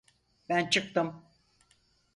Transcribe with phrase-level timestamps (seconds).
[0.49, 1.23] Ben çıktım.